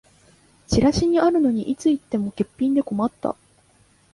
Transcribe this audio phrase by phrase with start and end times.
[0.65, 3.35] チラシにあるのにいつ行っても欠品で困った